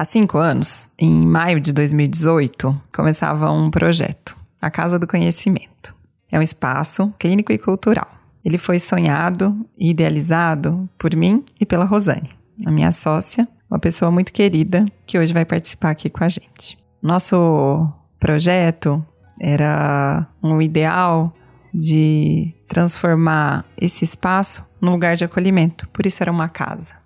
Há 0.00 0.04
cinco 0.06 0.38
anos, 0.38 0.88
em 0.98 1.26
maio 1.26 1.60
de 1.60 1.74
2018, 1.74 2.74
começava 2.90 3.52
um 3.52 3.70
projeto, 3.70 4.34
a 4.58 4.70
Casa 4.70 4.98
do 4.98 5.06
Conhecimento. 5.06 5.94
É 6.32 6.38
um 6.38 6.42
espaço 6.42 7.12
clínico 7.18 7.52
e 7.52 7.58
cultural. 7.58 8.08
Ele 8.42 8.56
foi 8.56 8.78
sonhado 8.78 9.54
e 9.78 9.90
idealizado 9.90 10.88
por 10.98 11.14
mim 11.14 11.44
e 11.60 11.66
pela 11.66 11.84
Rosane, 11.84 12.30
a 12.64 12.70
minha 12.70 12.92
sócia, 12.92 13.46
uma 13.70 13.78
pessoa 13.78 14.10
muito 14.10 14.32
querida 14.32 14.86
que 15.06 15.18
hoje 15.18 15.34
vai 15.34 15.44
participar 15.44 15.90
aqui 15.90 16.08
com 16.08 16.24
a 16.24 16.30
gente. 16.30 16.78
Nosso 17.02 17.86
projeto 18.18 19.04
era 19.38 20.26
um 20.42 20.62
ideal 20.62 21.30
de 21.74 22.54
transformar 22.66 23.66
esse 23.78 24.02
espaço 24.02 24.66
num 24.80 24.92
lugar 24.92 25.14
de 25.14 25.24
acolhimento, 25.26 25.86
por 25.90 26.06
isso 26.06 26.22
era 26.22 26.32
uma 26.32 26.48
casa. 26.48 26.99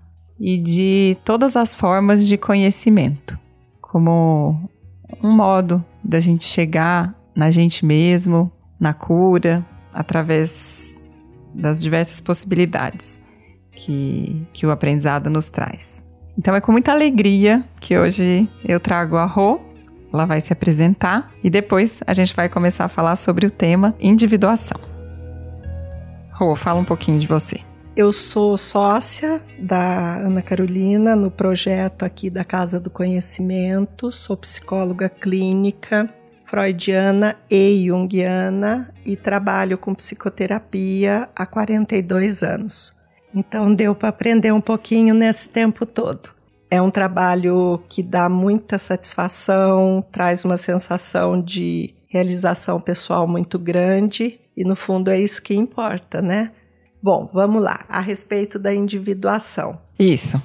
E 0.47 0.59
de 0.59 1.17
todas 1.25 1.57
as 1.57 1.75
formas 1.75 2.29
de 2.29 2.37
conhecimento, 2.37 3.39
como 3.81 4.69
um 5.23 5.33
modo 5.33 5.83
da 6.05 6.21
gente 6.21 6.45
chegar 6.45 7.19
na 7.35 7.51
gente 7.51 7.83
mesmo, 7.87 8.52
na 8.79 8.93
cura, 8.93 9.65
através 9.91 11.02
das 11.55 11.80
diversas 11.80 12.21
possibilidades 12.21 13.19
que, 13.73 14.47
que 14.52 14.66
o 14.66 14.71
aprendizado 14.71 15.30
nos 15.30 15.49
traz. 15.49 16.05
Então 16.37 16.55
é 16.55 16.61
com 16.61 16.73
muita 16.73 16.93
alegria 16.93 17.65
que 17.80 17.97
hoje 17.97 18.47
eu 18.66 18.79
trago 18.79 19.16
a 19.16 19.24
Rô. 19.24 19.59
Ela 20.13 20.27
vai 20.27 20.43
se 20.43 20.52
apresentar 20.52 21.33
e 21.43 21.49
depois 21.49 22.01
a 22.07 22.13
gente 22.13 22.37
vai 22.37 22.51
começar 22.51 22.85
a 22.85 22.88
falar 22.91 23.16
sobre 23.16 23.47
o 23.47 23.51
tema 23.51 23.95
individuação. 23.99 24.79
Rô, 26.33 26.55
fala 26.55 26.80
um 26.80 26.85
pouquinho 26.85 27.19
de 27.19 27.27
você. 27.27 27.63
Eu 27.97 28.11
sou 28.11 28.59
sócia 28.59 29.41
da 29.57 30.16
Ana 30.16 30.43
Carolina 30.43 31.15
no 31.15 31.30
projeto 31.30 32.05
aqui 32.05 32.29
da 32.29 32.43
Casa 32.45 32.80
do 32.80 32.91
Conhecimento, 32.91 34.11
sou 34.11 34.37
psicóloga 34.37 35.09
clínica, 35.09 36.12
freudiana 36.45 37.37
e 37.49 37.87
junguiana 37.87 38.93
e 39.07 39.15
trabalho 39.15 39.79
com 39.79 39.95
psicoterapia 39.95 41.29
há 41.37 41.46
42 41.46 42.43
anos. 42.43 42.93
Então 43.33 43.73
deu 43.73 43.95
para 43.95 44.09
aprender 44.09 44.52
um 44.52 44.61
pouquinho 44.61 45.15
nesse 45.15 45.49
tempo 45.49 45.87
todo. 45.87 46.30
É 46.68 46.83
um 46.83 46.90
trabalho 46.90 47.80
que 47.88 48.02
dá 48.02 48.29
muita 48.29 48.77
satisfação, 48.77 50.05
traz 50.11 50.45
uma 50.45 50.57
sensação 50.57 51.40
de 51.40 51.95
realização 52.09 52.80
pessoal 52.80 53.29
muito 53.29 53.57
grande 53.57 54.40
e 54.57 54.65
no 54.65 54.74
fundo 54.74 55.13
é 55.13 55.21
isso 55.21 55.40
que 55.40 55.55
importa, 55.55 56.21
né? 56.21 56.51
Bom, 57.05 57.29
vamos 57.30 57.63
lá, 57.63 57.85
a 57.87 58.01
respeito 58.01 58.59
da 58.59 58.74
individuação. 58.74 59.79
Isso. 59.99 60.43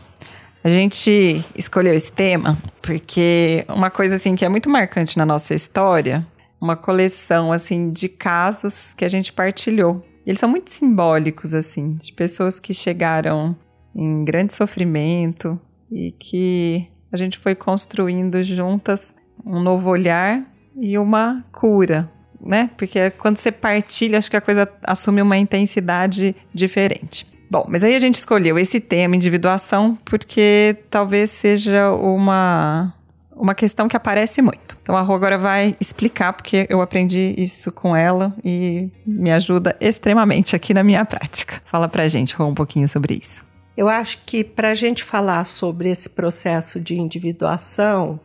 A 0.61 0.67
gente 0.67 1.41
escolheu 1.55 1.93
esse 1.93 2.11
tema 2.11 2.57
porque 2.81 3.63
uma 3.69 3.89
coisa 3.89 4.15
assim 4.15 4.35
que 4.35 4.43
é 4.43 4.49
muito 4.49 4.69
marcante 4.69 5.17
na 5.17 5.25
nossa 5.25 5.55
história, 5.55 6.27
uma 6.59 6.75
coleção 6.75 7.53
assim 7.53 7.93
de 7.93 8.09
casos 8.09 8.93
que 8.93 9.05
a 9.05 9.07
gente 9.07 9.31
partilhou. 9.31 10.05
Eles 10.27 10.41
são 10.41 10.49
muito 10.49 10.69
simbólicos 10.69 11.53
assim, 11.53 11.93
de 11.93 12.11
pessoas 12.11 12.59
que 12.59 12.73
chegaram 12.73 13.55
em 13.95 14.25
grande 14.25 14.53
sofrimento 14.53 15.57
e 15.89 16.11
que 16.19 16.89
a 17.09 17.15
gente 17.15 17.37
foi 17.37 17.55
construindo 17.55 18.43
juntas 18.43 19.15
um 19.45 19.61
novo 19.61 19.89
olhar 19.89 20.43
e 20.75 20.97
uma 20.97 21.41
cura 21.53 22.11
né? 22.41 22.69
Porque 22.77 23.09
quando 23.11 23.37
você 23.37 23.51
partilha, 23.51 24.17
acho 24.17 24.29
que 24.29 24.37
a 24.37 24.41
coisa 24.41 24.69
assume 24.83 25.21
uma 25.21 25.37
intensidade 25.37 26.35
diferente. 26.53 27.27
Bom, 27.49 27.65
mas 27.67 27.83
aí 27.83 27.95
a 27.95 27.99
gente 27.99 28.15
escolheu 28.15 28.59
esse 28.59 28.79
tema, 28.79 29.15
individuação, 29.15 29.97
porque 30.05 30.77
talvez 30.89 31.31
seja 31.31 31.91
uma, 31.91 32.93
uma 33.35 33.55
questão 33.55 33.87
que 33.87 33.97
aparece 33.97 34.39
muito. 34.39 34.77
Então 34.83 34.95
a 34.95 35.01
Rô 35.01 35.15
agora 35.15 35.37
vai 35.37 35.75
explicar, 35.79 36.33
porque 36.33 36.67
eu 36.69 36.79
aprendi 36.79 37.33
isso 37.37 37.71
com 37.71 37.95
ela 37.95 38.35
e 38.43 38.89
me 39.05 39.31
ajuda 39.31 39.75
extremamente 39.81 40.55
aqui 40.55 40.75
na 40.75 40.83
minha 40.83 41.03
prática. 41.05 41.59
Fala 41.65 41.87
pra 41.87 42.07
gente, 42.07 42.35
Rô, 42.35 42.45
um 42.45 42.53
pouquinho 42.53 42.87
sobre 42.87 43.15
isso. 43.15 43.43
Eu 43.75 43.89
acho 43.89 44.19
que 44.25 44.43
para 44.43 44.69
a 44.69 44.75
gente 44.75 45.03
falar 45.03 45.45
sobre 45.45 45.89
esse 45.89 46.09
processo 46.09 46.79
de 46.79 46.99
individuação, 46.99 48.19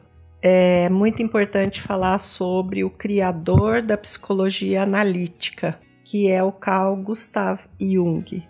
é 0.46 0.90
muito 0.90 1.22
importante 1.22 1.80
falar 1.80 2.18
sobre 2.18 2.84
o 2.84 2.90
criador 2.90 3.80
da 3.80 3.96
psicologia 3.96 4.82
analítica, 4.82 5.80
que 6.04 6.28
é 6.28 6.42
o 6.42 6.52
Carl 6.52 6.94
Gustav 6.96 7.60
Jung. 7.80 8.46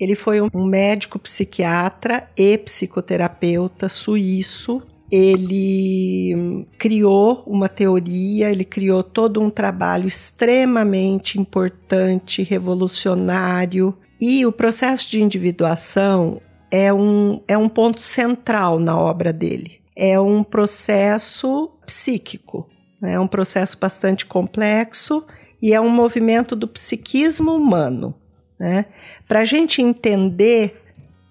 Ele 0.00 0.14
foi 0.14 0.40
um 0.40 0.64
médico 0.64 1.18
psiquiatra 1.18 2.26
e 2.34 2.56
psicoterapeuta 2.56 3.86
suíço. 3.86 4.82
Ele 5.12 6.66
criou 6.78 7.44
uma 7.46 7.68
teoria, 7.68 8.50
ele 8.50 8.64
criou 8.64 9.02
todo 9.02 9.38
um 9.38 9.50
trabalho 9.50 10.08
extremamente 10.08 11.38
importante, 11.38 12.42
revolucionário. 12.42 13.94
E 14.18 14.46
o 14.46 14.52
processo 14.52 15.10
de 15.10 15.22
individuação 15.22 16.40
é 16.70 16.90
um, 16.90 17.42
é 17.46 17.58
um 17.58 17.68
ponto 17.68 18.00
central 18.00 18.80
na 18.80 18.98
obra 18.98 19.34
dele 19.34 19.84
é 19.96 20.20
um 20.20 20.44
processo 20.44 21.72
psíquico, 21.86 22.68
né? 23.00 23.14
é 23.14 23.20
um 23.20 23.26
processo 23.26 23.78
bastante 23.78 24.26
complexo 24.26 25.24
e 25.60 25.72
é 25.72 25.80
um 25.80 25.88
movimento 25.88 26.54
do 26.54 26.68
psiquismo 26.68 27.52
humano. 27.52 28.14
Né? 28.58 28.84
Para 29.26 29.40
a 29.40 29.44
gente 29.44 29.80
entender 29.80 30.82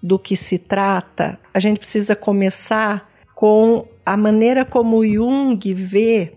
do 0.02 0.18
que 0.18 0.36
se 0.36 0.58
trata, 0.58 1.38
a 1.54 1.60
gente 1.60 1.78
precisa 1.78 2.16
começar 2.16 3.08
com 3.34 3.86
a 4.04 4.16
maneira 4.16 4.64
como 4.64 5.06
Jung 5.06 5.58
vê 5.72 6.32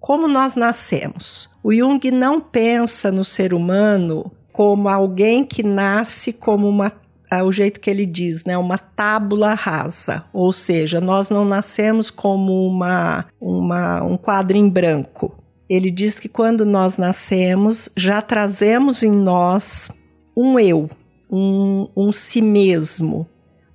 como 0.00 0.28
nós 0.28 0.54
nascemos. 0.54 1.50
O 1.62 1.74
Jung 1.74 2.10
não 2.10 2.40
pensa 2.40 3.10
no 3.10 3.24
ser 3.24 3.52
humano 3.52 4.30
como 4.52 4.88
alguém 4.88 5.44
que 5.44 5.62
nasce 5.62 6.32
como 6.32 6.68
uma 6.68 6.90
é 7.30 7.42
o 7.42 7.52
jeito 7.52 7.80
que 7.80 7.90
ele 7.90 8.06
diz, 8.06 8.44
né, 8.44 8.56
uma 8.56 8.78
tábula 8.78 9.54
rasa, 9.54 10.24
ou 10.32 10.50
seja, 10.52 11.00
nós 11.00 11.30
não 11.30 11.44
nascemos 11.44 12.10
como 12.10 12.66
uma, 12.66 13.26
uma, 13.40 14.02
um 14.02 14.16
quadro 14.16 14.56
em 14.56 14.68
branco. 14.68 15.34
Ele 15.68 15.90
diz 15.90 16.18
que 16.18 16.28
quando 16.28 16.64
nós 16.64 16.96
nascemos, 16.96 17.90
já 17.96 18.22
trazemos 18.22 19.02
em 19.02 19.10
nós 19.10 19.90
um 20.34 20.58
eu, 20.58 20.88
um, 21.30 21.88
um 21.94 22.10
si 22.10 22.40
mesmo, 22.40 23.26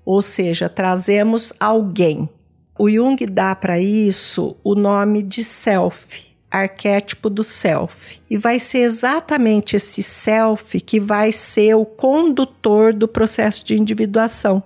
ou 0.06 0.22
seja, 0.22 0.68
trazemos 0.68 1.54
alguém. 1.60 2.28
O 2.78 2.90
Jung 2.90 3.24
dá 3.28 3.56
para 3.56 3.80
isso 3.80 4.56
o 4.64 4.74
nome 4.74 5.22
de 5.22 5.44
self, 5.44 6.33
arquétipo 6.54 7.32
do 7.32 7.44
self. 7.44 8.20
E 8.30 8.38
vai 8.38 8.60
ser 8.60 8.80
exatamente 8.80 9.76
esse 9.76 10.04
self 10.04 10.80
que 10.80 11.00
vai 11.00 11.32
ser 11.32 11.74
o 11.74 11.84
condutor 11.84 12.94
do 12.94 13.08
processo 13.08 13.66
de 13.66 13.76
individuação. 13.76 14.62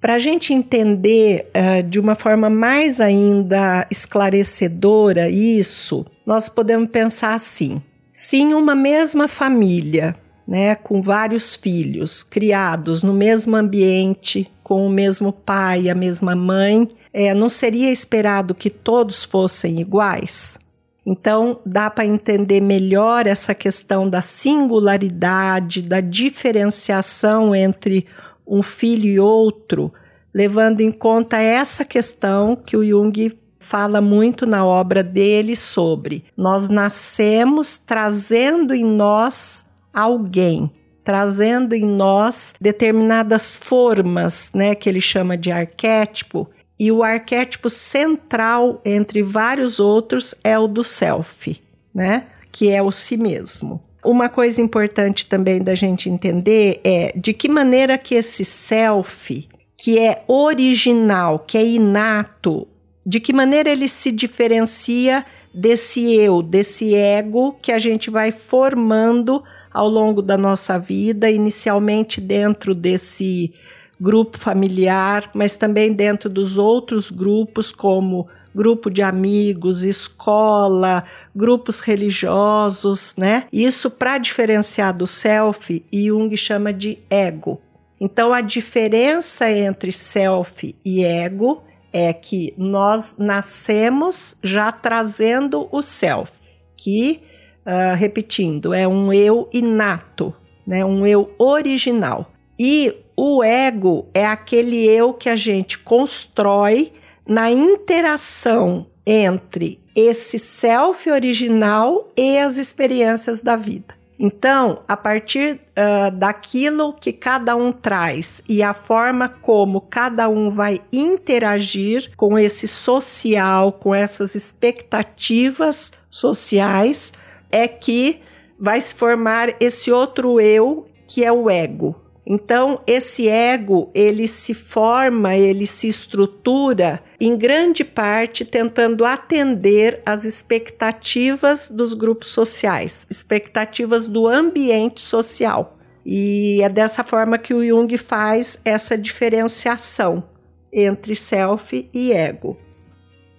Para 0.00 0.14
a 0.14 0.18
gente 0.18 0.54
entender 0.54 1.50
uh, 1.50 1.82
de 1.82 1.98
uma 1.98 2.14
forma 2.14 2.48
mais 2.48 3.00
ainda 3.00 3.86
esclarecedora 3.90 5.28
isso, 5.28 6.06
nós 6.24 6.48
podemos 6.48 6.90
pensar 6.90 7.34
assim: 7.34 7.82
se 8.12 8.36
em 8.36 8.54
uma 8.54 8.74
mesma 8.74 9.26
família, 9.26 10.14
né, 10.46 10.74
com 10.74 11.02
vários 11.02 11.56
filhos 11.56 12.22
criados 12.22 13.02
no 13.02 13.14
mesmo 13.14 13.56
ambiente, 13.56 14.48
com 14.62 14.86
o 14.86 14.90
mesmo 14.90 15.32
pai, 15.32 15.88
a 15.88 15.94
mesma 15.94 16.36
mãe, 16.36 16.88
é, 17.12 17.32
não 17.32 17.48
seria 17.48 17.90
esperado 17.90 18.54
que 18.54 18.68
todos 18.68 19.24
fossem 19.24 19.80
iguais? 19.80 20.58
Então, 21.06 21.60
dá 21.66 21.90
para 21.90 22.06
entender 22.06 22.60
melhor 22.60 23.26
essa 23.26 23.54
questão 23.54 24.08
da 24.08 24.22
singularidade, 24.22 25.82
da 25.82 26.00
diferenciação 26.00 27.54
entre 27.54 28.06
um 28.46 28.62
filho 28.62 29.06
e 29.06 29.20
outro, 29.20 29.92
levando 30.32 30.80
em 30.80 30.90
conta 30.90 31.38
essa 31.38 31.84
questão 31.84 32.56
que 32.56 32.76
o 32.76 32.84
Jung 32.84 33.38
fala 33.58 34.00
muito 34.00 34.46
na 34.46 34.64
obra 34.64 35.02
dele 35.02 35.56
sobre. 35.56 36.24
Nós 36.36 36.68
nascemos 36.68 37.76
trazendo 37.76 38.74
em 38.74 38.84
nós 38.84 39.64
alguém, 39.92 40.70
trazendo 41.02 41.74
em 41.74 41.84
nós 41.84 42.54
determinadas 42.60 43.56
formas, 43.56 44.50
né, 44.54 44.74
que 44.74 44.88
ele 44.88 45.00
chama 45.00 45.36
de 45.36 45.50
arquétipo, 45.50 46.48
e 46.78 46.90
o 46.90 47.02
arquétipo 47.02 47.68
central 47.68 48.80
entre 48.84 49.22
vários 49.22 49.78
outros 49.78 50.34
é 50.42 50.58
o 50.58 50.66
do 50.66 50.82
self, 50.82 51.60
né? 51.94 52.26
Que 52.50 52.70
é 52.70 52.82
o 52.82 52.90
si 52.90 53.16
mesmo. 53.16 53.82
Uma 54.04 54.28
coisa 54.28 54.60
importante 54.60 55.26
também 55.26 55.62
da 55.62 55.74
gente 55.74 56.10
entender 56.10 56.80
é 56.84 57.12
de 57.16 57.32
que 57.32 57.48
maneira 57.48 57.96
que 57.96 58.14
esse 58.14 58.44
self, 58.44 59.48
que 59.76 59.98
é 59.98 60.22
original, 60.26 61.38
que 61.38 61.56
é 61.56 61.64
inato, 61.64 62.68
de 63.06 63.20
que 63.20 63.32
maneira 63.32 63.70
ele 63.70 63.88
se 63.88 64.10
diferencia 64.10 65.24
desse 65.54 66.12
eu, 66.12 66.42
desse 66.42 66.94
ego 66.94 67.56
que 67.62 67.70
a 67.70 67.78
gente 67.78 68.10
vai 68.10 68.32
formando 68.32 69.42
ao 69.72 69.88
longo 69.88 70.20
da 70.20 70.36
nossa 70.36 70.78
vida, 70.78 71.30
inicialmente 71.30 72.20
dentro 72.20 72.74
desse 72.74 73.54
grupo 74.00 74.38
familiar, 74.38 75.30
mas 75.34 75.56
também 75.56 75.92
dentro 75.92 76.28
dos 76.28 76.58
outros 76.58 77.10
grupos, 77.10 77.70
como 77.70 78.28
grupo 78.54 78.88
de 78.90 79.02
amigos, 79.02 79.82
escola, 79.82 81.04
grupos 81.34 81.80
religiosos, 81.80 83.14
né? 83.16 83.46
Isso 83.52 83.90
para 83.90 84.18
diferenciar 84.18 84.96
do 84.96 85.06
self, 85.06 85.84
Jung 85.92 86.36
chama 86.36 86.72
de 86.72 86.98
ego. 87.10 87.60
Então 88.00 88.32
a 88.32 88.40
diferença 88.40 89.50
entre 89.50 89.90
self 89.90 90.74
e 90.84 91.04
ego 91.04 91.62
é 91.92 92.12
que 92.12 92.52
nós 92.56 93.16
nascemos 93.18 94.36
já 94.42 94.70
trazendo 94.72 95.68
o 95.70 95.80
self, 95.80 96.32
que, 96.76 97.22
uh, 97.64 97.94
repetindo, 97.96 98.74
é 98.74 98.86
um 98.86 99.12
eu 99.12 99.48
inato, 99.52 100.34
né? 100.66 100.84
um 100.84 101.06
eu 101.06 101.32
original. 101.38 102.32
E 102.58 103.03
o 103.16 103.42
ego 103.42 104.08
é 104.12 104.24
aquele 104.26 104.84
eu 104.84 105.12
que 105.12 105.28
a 105.28 105.36
gente 105.36 105.78
constrói 105.78 106.92
na 107.26 107.50
interação 107.50 108.86
entre 109.06 109.80
esse 109.94 110.38
self 110.38 111.10
original 111.10 112.10
e 112.16 112.38
as 112.38 112.56
experiências 112.56 113.40
da 113.40 113.56
vida. 113.56 113.94
Então, 114.18 114.82
a 114.86 114.96
partir 114.96 115.60
uh, 115.76 116.10
daquilo 116.16 116.92
que 116.92 117.12
cada 117.12 117.56
um 117.56 117.72
traz 117.72 118.40
e 118.48 118.62
a 118.62 118.72
forma 118.72 119.28
como 119.28 119.80
cada 119.80 120.28
um 120.28 120.50
vai 120.50 120.80
interagir 120.92 122.12
com 122.16 122.38
esse 122.38 122.68
social, 122.68 123.72
com 123.72 123.94
essas 123.94 124.34
expectativas 124.34 125.92
sociais, 126.08 127.12
é 127.50 127.66
que 127.66 128.20
vai 128.58 128.80
se 128.80 128.94
formar 128.94 129.54
esse 129.58 129.90
outro 129.90 130.40
eu 130.40 130.86
que 131.06 131.24
é 131.24 131.32
o 131.32 131.50
ego. 131.50 132.03
Então, 132.26 132.80
esse 132.86 133.28
ego, 133.28 133.90
ele 133.94 134.26
se 134.26 134.54
forma, 134.54 135.36
ele 135.36 135.66
se 135.66 135.86
estrutura 135.86 137.02
em 137.20 137.36
grande 137.36 137.84
parte 137.84 138.44
tentando 138.44 139.04
atender 139.04 140.00
às 140.06 140.24
expectativas 140.24 141.68
dos 141.68 141.92
grupos 141.92 142.28
sociais, 142.28 143.06
expectativas 143.10 144.06
do 144.06 144.26
ambiente 144.26 145.02
social. 145.02 145.76
E 146.04 146.60
é 146.62 146.68
dessa 146.68 147.04
forma 147.04 147.38
que 147.38 147.52
o 147.52 147.66
Jung 147.66 147.96
faz 147.98 148.58
essa 148.64 148.96
diferenciação 148.96 150.24
entre 150.72 151.14
self 151.14 151.88
e 151.92 152.12
ego. 152.12 152.58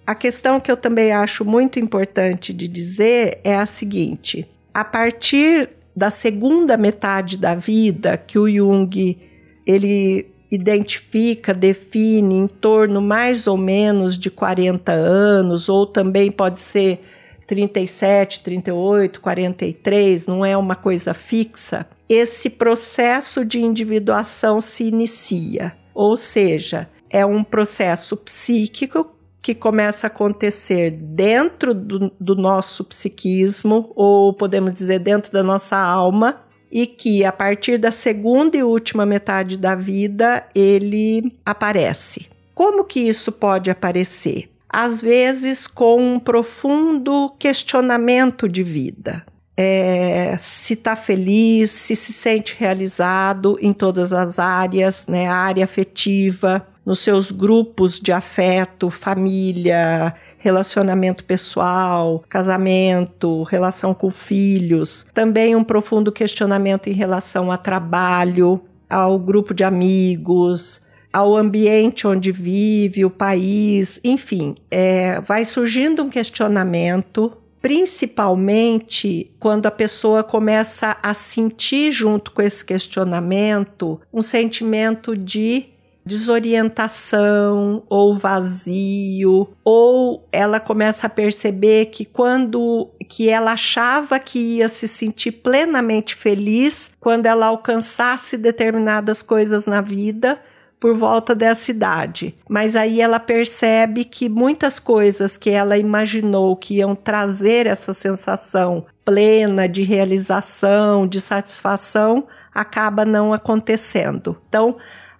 A 0.06 0.14
questão 0.14 0.60
que 0.60 0.70
eu 0.70 0.76
também 0.76 1.12
acho 1.12 1.44
muito 1.44 1.80
importante 1.80 2.52
de 2.52 2.68
dizer 2.68 3.40
é 3.42 3.56
a 3.56 3.66
seguinte: 3.66 4.48
a 4.72 4.84
partir 4.84 5.70
da 5.96 6.10
segunda 6.10 6.76
metade 6.76 7.38
da 7.38 7.54
vida 7.54 8.18
que 8.18 8.38
o 8.38 8.46
Jung 8.46 9.18
ele 9.66 10.26
identifica, 10.50 11.54
define 11.54 12.34
em 12.34 12.46
torno 12.46 13.00
mais 13.00 13.46
ou 13.46 13.56
menos 13.56 14.18
de 14.18 14.30
40 14.30 14.92
anos, 14.92 15.68
ou 15.68 15.86
também 15.86 16.30
pode 16.30 16.60
ser 16.60 17.00
37, 17.46 18.42
38, 18.42 19.20
43, 19.20 20.26
não 20.26 20.44
é 20.44 20.56
uma 20.56 20.76
coisa 20.76 21.14
fixa. 21.14 21.86
Esse 22.08 22.50
processo 22.50 23.44
de 23.44 23.60
individuação 23.60 24.60
se 24.60 24.84
inicia, 24.84 25.72
ou 25.94 26.16
seja, 26.16 26.88
é 27.08 27.24
um 27.24 27.42
processo 27.42 28.16
psíquico 28.16 29.15
que 29.46 29.54
começa 29.54 30.08
a 30.08 30.08
acontecer 30.08 30.90
dentro 30.90 31.72
do, 31.72 32.10
do 32.18 32.34
nosso 32.34 32.82
psiquismo, 32.82 33.92
ou 33.94 34.34
podemos 34.34 34.74
dizer 34.74 34.98
dentro 34.98 35.30
da 35.30 35.40
nossa 35.40 35.76
alma, 35.76 36.40
e 36.68 36.84
que 36.84 37.24
a 37.24 37.30
partir 37.30 37.78
da 37.78 37.92
segunda 37.92 38.56
e 38.56 38.64
última 38.64 39.06
metade 39.06 39.56
da 39.56 39.76
vida 39.76 40.44
ele 40.52 41.32
aparece. 41.44 42.26
Como 42.56 42.82
que 42.82 42.98
isso 42.98 43.30
pode 43.30 43.70
aparecer? 43.70 44.50
Às 44.68 45.00
vezes 45.00 45.68
com 45.68 46.14
um 46.14 46.18
profundo 46.18 47.32
questionamento 47.38 48.48
de 48.48 48.64
vida. 48.64 49.24
É, 49.56 50.36
se 50.40 50.72
está 50.72 50.96
feliz, 50.96 51.70
se 51.70 51.94
se 51.94 52.12
sente 52.12 52.56
realizado 52.58 53.56
em 53.60 53.72
todas 53.72 54.12
as 54.12 54.40
áreas, 54.40 55.06
né? 55.06 55.28
A 55.28 55.36
área 55.36 55.64
afetiva, 55.64 56.66
nos 56.86 57.00
seus 57.00 57.32
grupos 57.32 57.98
de 57.98 58.12
afeto, 58.12 58.88
família, 58.88 60.14
relacionamento 60.38 61.24
pessoal, 61.24 62.24
casamento, 62.28 63.42
relação 63.42 63.92
com 63.92 64.08
filhos. 64.08 65.08
Também 65.12 65.56
um 65.56 65.64
profundo 65.64 66.12
questionamento 66.12 66.88
em 66.88 66.92
relação 66.92 67.50
a 67.50 67.58
trabalho, 67.58 68.60
ao 68.88 69.18
grupo 69.18 69.52
de 69.52 69.64
amigos, 69.64 70.86
ao 71.12 71.36
ambiente 71.36 72.06
onde 72.06 72.30
vive, 72.30 73.04
o 73.04 73.10
país, 73.10 74.00
enfim, 74.04 74.54
é, 74.70 75.20
vai 75.22 75.44
surgindo 75.44 76.02
um 76.02 76.10
questionamento 76.10 77.32
principalmente 77.60 79.32
quando 79.40 79.66
a 79.66 79.72
pessoa 79.72 80.22
começa 80.22 80.96
a 81.02 81.12
sentir 81.12 81.90
junto 81.90 82.30
com 82.30 82.40
esse 82.40 82.64
questionamento 82.64 84.00
um 84.12 84.22
sentimento 84.22 85.16
de 85.16 85.70
desorientação 86.06 87.82
ou 87.90 88.16
vazio, 88.16 89.48
ou 89.64 90.26
ela 90.30 90.60
começa 90.60 91.08
a 91.08 91.10
perceber 91.10 91.86
que 91.86 92.04
quando 92.04 92.88
que 93.08 93.28
ela 93.28 93.52
achava 93.52 94.18
que 94.20 94.38
ia 94.38 94.68
se 94.68 94.86
sentir 94.86 95.32
plenamente 95.32 96.14
feliz 96.14 96.90
quando 97.00 97.26
ela 97.26 97.46
alcançasse 97.46 98.38
determinadas 98.38 99.20
coisas 99.20 99.66
na 99.66 99.80
vida, 99.80 100.40
por 100.78 100.94
volta 100.94 101.34
dessa 101.34 101.70
idade. 101.70 102.34
Mas 102.48 102.76
aí 102.76 103.00
ela 103.00 103.18
percebe 103.18 104.04
que 104.04 104.28
muitas 104.28 104.78
coisas 104.78 105.36
que 105.36 105.50
ela 105.50 105.78
imaginou 105.78 106.54
que 106.54 106.76
iam 106.76 106.94
trazer 106.94 107.66
essa 107.66 107.92
sensação 107.92 108.84
plena 109.04 109.68
de 109.68 109.82
realização, 109.82 111.06
de 111.06 111.20
satisfação, 111.20 112.26
acaba 112.52 113.04
não 113.04 113.32
acontecendo. 113.32 114.36
Então, 114.48 114.76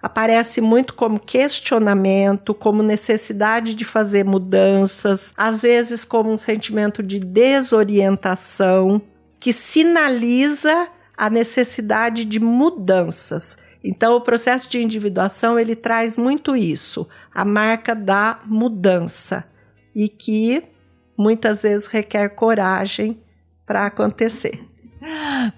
aparece 0.07 0.61
muito 0.61 0.93
como 0.93 1.19
questionamento, 1.19 2.53
como 2.53 2.81
necessidade 2.81 3.75
de 3.75 3.83
fazer 3.83 4.23
mudanças, 4.23 5.33
às 5.37 5.61
vezes 5.61 6.05
como 6.05 6.31
um 6.31 6.37
sentimento 6.37 7.03
de 7.03 7.19
desorientação 7.19 9.01
que 9.37 9.51
sinaliza 9.51 10.87
a 11.15 11.29
necessidade 11.29 12.23
de 12.23 12.39
mudanças. 12.39 13.57
Então, 13.83 14.15
o 14.15 14.21
processo 14.21 14.69
de 14.69 14.81
individuação 14.81 15.59
ele 15.59 15.75
traz 15.75 16.15
muito 16.15 16.55
isso, 16.55 17.07
a 17.33 17.43
marca 17.43 17.93
da 17.93 18.39
mudança 18.45 19.45
e 19.93 20.07
que 20.07 20.63
muitas 21.17 21.63
vezes 21.63 21.87
requer 21.87 22.29
coragem 22.29 23.19
para 23.65 23.87
acontecer. 23.87 24.61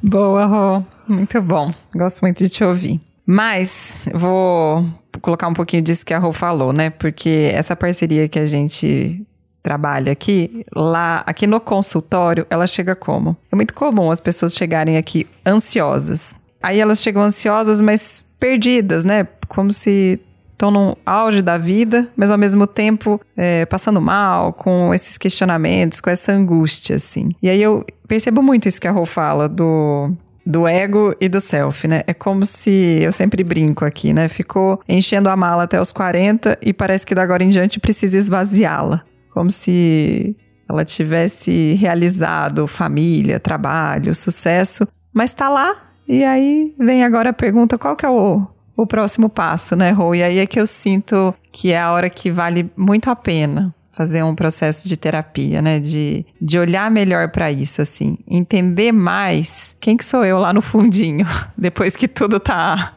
Boa, 0.01 0.45
Rô. 0.45 0.83
Muito 1.07 1.39
bom. 1.41 1.73
Gosto 1.93 2.21
muito 2.21 2.39
de 2.39 2.49
te 2.49 2.63
ouvir. 2.63 3.08
Mas 3.31 3.77
vou 4.11 4.83
colocar 5.21 5.47
um 5.47 5.53
pouquinho 5.53 5.83
disso 5.83 6.03
que 6.03 6.15
a 6.15 6.17
Rô 6.17 6.33
falou, 6.33 6.73
né? 6.73 6.89
Porque 6.89 7.51
essa 7.53 7.75
parceria 7.75 8.27
que 8.27 8.39
a 8.39 8.47
gente 8.47 9.23
trabalha 9.61 10.11
aqui, 10.11 10.65
lá, 10.75 11.21
aqui 11.27 11.45
no 11.45 11.59
consultório, 11.59 12.47
ela 12.49 12.65
chega 12.65 12.95
como? 12.95 13.37
É 13.51 13.55
muito 13.55 13.75
comum 13.75 14.09
as 14.09 14.19
pessoas 14.19 14.55
chegarem 14.55 14.97
aqui 14.97 15.27
ansiosas. 15.45 16.33
Aí 16.59 16.79
elas 16.79 17.03
chegam 17.03 17.21
ansiosas, 17.21 17.79
mas 17.79 18.25
perdidas, 18.39 19.05
né? 19.05 19.27
Como 19.47 19.71
se 19.71 20.19
estão 20.53 20.71
no 20.71 20.97
auge 21.05 21.43
da 21.43 21.55
vida, 21.55 22.09
mas 22.17 22.31
ao 22.31 22.37
mesmo 22.37 22.65
tempo 22.65 23.21
é, 23.37 23.63
passando 23.67 24.01
mal, 24.01 24.53
com 24.53 24.91
esses 24.91 25.19
questionamentos, 25.19 26.01
com 26.01 26.09
essa 26.09 26.33
angústia, 26.33 26.95
assim. 26.95 27.29
E 27.43 27.47
aí 27.47 27.61
eu 27.61 27.85
percebo 28.07 28.41
muito 28.41 28.67
isso 28.67 28.81
que 28.81 28.87
a 28.87 28.91
Rô 28.91 29.05
fala, 29.05 29.47
do 29.47 30.11
do 30.49 30.67
ego 30.67 31.15
e 31.21 31.29
do 31.29 31.39
self, 31.39 31.87
né? 31.87 32.03
É 32.07 32.13
como 32.13 32.43
se, 32.43 32.97
eu 33.03 33.11
sempre 33.11 33.43
brinco 33.43 33.85
aqui, 33.85 34.11
né? 34.11 34.27
Ficou 34.27 34.81
enchendo 34.89 35.29
a 35.29 35.35
mala 35.35 35.63
até 35.63 35.79
os 35.79 35.91
40 35.91 36.57
e 36.59 36.73
parece 36.73 37.05
que 37.05 37.13
da 37.13 37.21
agora 37.21 37.43
em 37.43 37.49
diante 37.49 37.79
precisa 37.79 38.17
esvaziá-la. 38.17 39.03
Como 39.31 39.51
se 39.51 40.35
ela 40.67 40.83
tivesse 40.83 41.75
realizado 41.75 42.65
família, 42.65 43.39
trabalho, 43.39 44.15
sucesso, 44.15 44.87
mas 45.13 45.35
tá 45.35 45.49
lá. 45.49 45.75
E 46.07 46.23
aí 46.23 46.73
vem 46.79 47.03
agora 47.03 47.29
a 47.29 47.33
pergunta: 47.33 47.77
qual 47.77 47.95
que 47.95 48.03
é 48.03 48.09
o, 48.09 48.47
o 48.75 48.87
próximo 48.87 49.29
passo, 49.29 49.75
né, 49.75 49.91
Rô? 49.91 50.15
E 50.15 50.23
aí 50.23 50.39
é 50.39 50.47
que 50.47 50.59
eu 50.59 50.65
sinto 50.65 51.31
que 51.51 51.71
é 51.71 51.79
a 51.79 51.91
hora 51.91 52.09
que 52.09 52.31
vale 52.31 52.71
muito 52.75 53.07
a 53.07 53.15
pena 53.15 53.75
fazer 53.99 54.23
um 54.23 54.33
processo 54.33 54.87
de 54.87 54.95
terapia, 54.95 55.61
né? 55.61 55.77
De, 55.77 56.25
de 56.39 56.57
olhar 56.57 56.89
melhor 56.89 57.27
para 57.27 57.51
isso, 57.51 57.81
assim. 57.81 58.17
Entender 58.25 58.93
mais 58.93 59.75
quem 59.77 59.97
que 59.97 60.05
sou 60.05 60.23
eu 60.23 60.39
lá 60.39 60.53
no 60.53 60.61
fundinho, 60.61 61.27
depois 61.57 61.97
que 61.97 62.07
tudo 62.07 62.39
tá, 62.39 62.93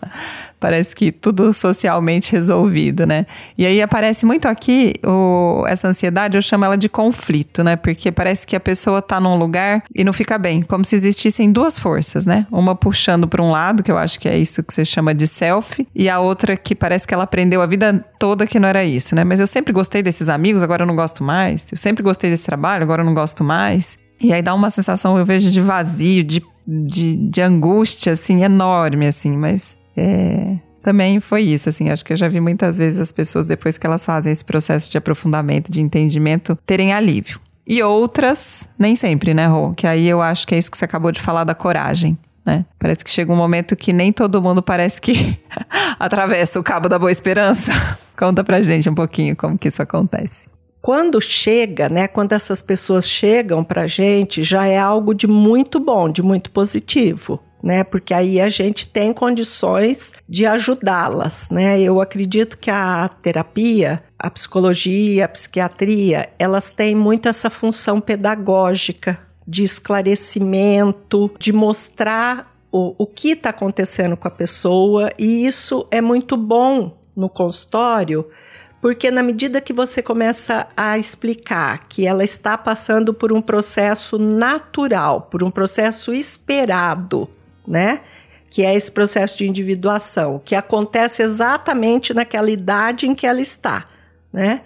Parece 0.62 0.94
que 0.94 1.10
tudo 1.10 1.52
socialmente 1.52 2.30
resolvido, 2.30 3.04
né? 3.04 3.26
E 3.58 3.66
aí 3.66 3.82
aparece 3.82 4.24
muito 4.24 4.46
aqui 4.46 4.94
o, 5.04 5.64
essa 5.66 5.88
ansiedade, 5.88 6.36
eu 6.38 6.40
chamo 6.40 6.64
ela 6.64 6.76
de 6.76 6.88
conflito, 6.88 7.64
né? 7.64 7.74
Porque 7.74 8.12
parece 8.12 8.46
que 8.46 8.54
a 8.54 8.60
pessoa 8.60 9.02
tá 9.02 9.18
num 9.18 9.36
lugar 9.36 9.82
e 9.92 10.04
não 10.04 10.12
fica 10.12 10.38
bem, 10.38 10.62
como 10.62 10.84
se 10.84 10.94
existissem 10.94 11.50
duas 11.50 11.76
forças, 11.76 12.26
né? 12.26 12.46
Uma 12.48 12.76
puxando 12.76 13.26
para 13.26 13.42
um 13.42 13.50
lado, 13.50 13.82
que 13.82 13.90
eu 13.90 13.98
acho 13.98 14.20
que 14.20 14.28
é 14.28 14.38
isso 14.38 14.62
que 14.62 14.72
você 14.72 14.84
chama 14.84 15.12
de 15.12 15.26
self, 15.26 15.84
e 15.92 16.08
a 16.08 16.20
outra 16.20 16.56
que 16.56 16.76
parece 16.76 17.08
que 17.08 17.12
ela 17.12 17.24
aprendeu 17.24 17.60
a 17.60 17.66
vida 17.66 18.04
toda 18.16 18.46
que 18.46 18.60
não 18.60 18.68
era 18.68 18.84
isso, 18.84 19.16
né? 19.16 19.24
Mas 19.24 19.40
eu 19.40 19.48
sempre 19.48 19.72
gostei 19.72 20.00
desses 20.00 20.28
amigos, 20.28 20.62
agora 20.62 20.84
eu 20.84 20.86
não 20.86 20.94
gosto 20.94 21.24
mais. 21.24 21.66
Eu 21.72 21.76
sempre 21.76 22.04
gostei 22.04 22.30
desse 22.30 22.46
trabalho, 22.46 22.84
agora 22.84 23.02
eu 23.02 23.06
não 23.06 23.14
gosto 23.14 23.42
mais. 23.42 23.98
E 24.20 24.32
aí 24.32 24.42
dá 24.42 24.54
uma 24.54 24.70
sensação, 24.70 25.18
eu 25.18 25.26
vejo, 25.26 25.50
de 25.50 25.60
vazio, 25.60 26.22
de, 26.22 26.40
de, 26.64 27.16
de 27.16 27.42
angústia, 27.42 28.12
assim, 28.12 28.44
enorme, 28.44 29.08
assim, 29.08 29.36
mas 29.36 29.81
é, 29.96 30.56
também 30.82 31.20
foi 31.20 31.42
isso, 31.42 31.68
assim, 31.68 31.90
acho 31.90 32.04
que 32.04 32.12
eu 32.12 32.16
já 32.16 32.28
vi 32.28 32.40
muitas 32.40 32.78
vezes 32.78 32.98
as 32.98 33.12
pessoas, 33.12 33.46
depois 33.46 33.78
que 33.78 33.86
elas 33.86 34.04
fazem 34.04 34.32
esse 34.32 34.44
processo 34.44 34.90
de 34.90 34.98
aprofundamento, 34.98 35.70
de 35.70 35.80
entendimento, 35.80 36.58
terem 36.66 36.92
alívio. 36.92 37.40
E 37.66 37.82
outras, 37.82 38.68
nem 38.78 38.96
sempre, 38.96 39.32
né, 39.32 39.46
Rô? 39.46 39.72
Que 39.72 39.86
aí 39.86 40.08
eu 40.08 40.20
acho 40.20 40.46
que 40.46 40.54
é 40.54 40.58
isso 40.58 40.70
que 40.70 40.76
você 40.76 40.84
acabou 40.84 41.12
de 41.12 41.20
falar 41.20 41.44
da 41.44 41.54
coragem. 41.54 42.18
Né? 42.44 42.64
Parece 42.76 43.04
que 43.04 43.10
chega 43.10 43.32
um 43.32 43.36
momento 43.36 43.76
que 43.76 43.92
nem 43.92 44.12
todo 44.12 44.42
mundo 44.42 44.60
parece 44.60 45.00
que 45.00 45.38
atravessa 45.98 46.58
o 46.58 46.62
cabo 46.62 46.88
da 46.88 46.98
boa 46.98 47.12
esperança. 47.12 47.72
Conta 48.18 48.42
pra 48.42 48.62
gente 48.62 48.90
um 48.90 48.94
pouquinho 48.94 49.36
como 49.36 49.56
que 49.56 49.68
isso 49.68 49.80
acontece 49.80 50.50
quando 50.82 51.20
chega, 51.20 51.88
né, 51.88 52.08
quando 52.08 52.32
essas 52.32 52.60
pessoas 52.60 53.08
chegam 53.08 53.62
para 53.62 53.82
a 53.82 53.86
gente, 53.86 54.42
já 54.42 54.66
é 54.66 54.76
algo 54.76 55.14
de 55.14 55.28
muito 55.28 55.78
bom, 55.78 56.10
de 56.10 56.22
muito 56.22 56.50
positivo. 56.50 57.40
Né, 57.62 57.84
porque 57.84 58.12
aí 58.12 58.40
a 58.40 58.48
gente 58.48 58.88
tem 58.88 59.12
condições 59.12 60.12
de 60.28 60.44
ajudá-las, 60.44 61.48
né? 61.48 61.80
Eu 61.80 62.00
acredito 62.00 62.58
que 62.58 62.68
a 62.68 63.08
terapia, 63.22 64.02
a 64.18 64.28
psicologia, 64.28 65.26
a 65.26 65.28
psiquiatria, 65.28 66.28
elas 66.40 66.72
têm 66.72 66.92
muito 66.96 67.28
essa 67.28 67.48
função 67.48 68.00
pedagógica 68.00 69.16
de 69.46 69.62
esclarecimento, 69.62 71.30
de 71.38 71.52
mostrar 71.52 72.52
o, 72.72 72.96
o 72.98 73.06
que 73.06 73.30
está 73.30 73.50
acontecendo 73.50 74.16
com 74.16 74.26
a 74.26 74.32
pessoa, 74.32 75.12
e 75.16 75.46
isso 75.46 75.86
é 75.92 76.00
muito 76.00 76.36
bom 76.36 76.98
no 77.14 77.28
consultório, 77.28 78.26
porque 78.82 79.12
na 79.12 79.22
medida 79.22 79.60
que 79.60 79.72
você 79.72 80.02
começa 80.02 80.66
a 80.76 80.98
explicar 80.98 81.86
que 81.88 82.04
ela 82.04 82.24
está 82.24 82.58
passando 82.58 83.14
por 83.14 83.32
um 83.32 83.40
processo 83.40 84.18
natural, 84.18 85.28
por 85.30 85.44
um 85.44 85.52
processo 85.52 86.12
esperado, 86.12 87.30
né? 87.64 88.00
Que 88.50 88.64
é 88.64 88.74
esse 88.74 88.90
processo 88.90 89.38
de 89.38 89.46
individuação, 89.46 90.42
que 90.44 90.56
acontece 90.56 91.22
exatamente 91.22 92.12
naquela 92.12 92.50
idade 92.50 93.06
em 93.06 93.14
que 93.14 93.24
ela 93.24 93.40
está, 93.40 93.86
né? 94.32 94.62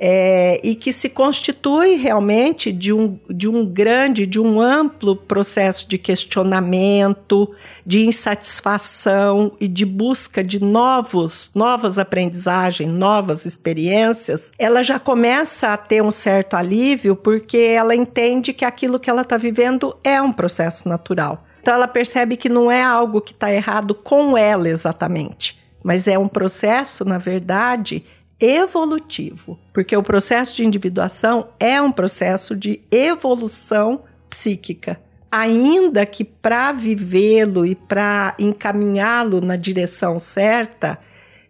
É, 0.00 0.60
e 0.62 0.74
que 0.74 0.92
se 0.92 1.08
constitui 1.08 1.96
realmente 1.96 2.72
de 2.72 2.92
um, 2.92 3.18
de 3.28 3.48
um 3.48 3.66
grande, 3.66 4.26
de 4.26 4.38
um 4.38 4.60
amplo 4.60 5.16
processo 5.16 5.88
de 5.88 5.98
questionamento, 5.98 7.50
de 7.84 8.06
insatisfação 8.06 9.52
e 9.58 9.66
de 9.66 9.84
busca 9.84 10.44
de 10.44 10.62
novos, 10.62 11.50
novas 11.54 11.98
aprendizagens, 11.98 12.90
novas 12.90 13.44
experiências, 13.44 14.52
ela 14.58 14.82
já 14.82 15.00
começa 15.00 15.72
a 15.72 15.76
ter 15.76 16.02
um 16.02 16.10
certo 16.10 16.54
alívio 16.54 17.16
porque 17.16 17.56
ela 17.56 17.94
entende 17.94 18.52
que 18.52 18.64
aquilo 18.64 19.00
que 19.00 19.10
ela 19.10 19.22
está 19.22 19.36
vivendo 19.36 19.96
é 20.04 20.20
um 20.22 20.32
processo 20.32 20.88
natural. 20.88 21.44
Então 21.60 21.74
ela 21.74 21.88
percebe 21.88 22.36
que 22.36 22.48
não 22.48 22.70
é 22.70 22.82
algo 22.82 23.20
que 23.20 23.32
está 23.32 23.52
errado 23.52 23.94
com 23.94 24.38
ela 24.38 24.68
exatamente, 24.68 25.58
mas 25.82 26.06
é 26.06 26.18
um 26.18 26.28
processo, 26.28 27.04
na 27.04 27.18
verdade, 27.18 28.04
evolutivo, 28.40 29.58
porque 29.72 29.96
o 29.96 30.02
processo 30.02 30.56
de 30.56 30.64
individuação 30.64 31.48
é 31.58 31.80
um 31.80 31.90
processo 31.90 32.54
de 32.54 32.80
evolução 32.90 34.02
psíquica. 34.30 35.00
Ainda 35.30 36.06
que 36.06 36.24
para 36.24 36.72
vivê-lo 36.72 37.66
e 37.66 37.74
para 37.74 38.34
encaminhá-lo 38.38 39.40
na 39.40 39.56
direção 39.56 40.18
certa, 40.18 40.98